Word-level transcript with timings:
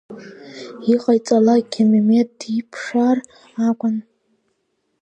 Иҟаиҵалакгьы 0.93 1.83
Мемед 1.89 2.29
диԥшаар 2.39 3.17
акәын. 3.67 3.95